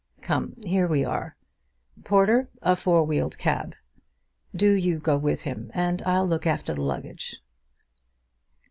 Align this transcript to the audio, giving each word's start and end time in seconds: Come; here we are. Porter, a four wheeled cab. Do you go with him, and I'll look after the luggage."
Come; 0.23 0.55
here 0.63 0.87
we 0.87 1.05
are. 1.05 1.35
Porter, 2.03 2.49
a 2.63 2.75
four 2.75 3.03
wheeled 3.05 3.37
cab. 3.37 3.75
Do 4.55 4.71
you 4.73 4.97
go 4.97 5.15
with 5.15 5.43
him, 5.43 5.69
and 5.75 6.01
I'll 6.07 6.25
look 6.27 6.47
after 6.47 6.73
the 6.73 6.81
luggage." 6.81 7.39